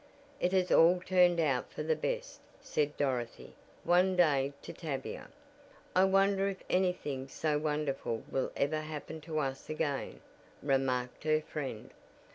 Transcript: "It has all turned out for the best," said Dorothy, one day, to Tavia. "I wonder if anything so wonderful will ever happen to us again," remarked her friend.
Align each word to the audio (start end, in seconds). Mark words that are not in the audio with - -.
"It 0.39 0.51
has 0.53 0.71
all 0.71 0.99
turned 0.99 1.39
out 1.39 1.71
for 1.71 1.83
the 1.83 1.95
best," 1.95 2.39
said 2.59 2.97
Dorothy, 2.97 3.53
one 3.83 4.15
day, 4.15 4.51
to 4.63 4.73
Tavia. 4.73 5.27
"I 5.95 6.05
wonder 6.05 6.47
if 6.47 6.63
anything 6.71 7.27
so 7.27 7.59
wonderful 7.59 8.23
will 8.31 8.51
ever 8.55 8.81
happen 8.81 9.21
to 9.21 9.37
us 9.37 9.69
again," 9.69 10.21
remarked 10.63 11.23
her 11.25 11.39
friend. 11.41 11.91